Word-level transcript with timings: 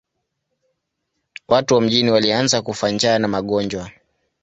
Watu 1.47 1.73
wa 1.75 1.81
mjini 1.81 2.11
walianza 2.11 2.61
kufa 2.61 2.91
njaa 2.91 3.19
na 3.19 3.27
magonjwa. 3.27 3.91